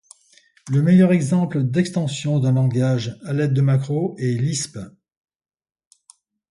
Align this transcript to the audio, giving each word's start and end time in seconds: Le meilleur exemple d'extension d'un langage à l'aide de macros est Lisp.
Le 0.71 0.81
meilleur 0.81 1.11
exemple 1.13 1.61
d'extension 1.63 2.39
d'un 2.39 2.53
langage 2.53 3.19
à 3.23 3.33
l'aide 3.33 3.53
de 3.53 3.61
macros 3.61 4.15
est 4.17 4.33
Lisp. 4.33 4.79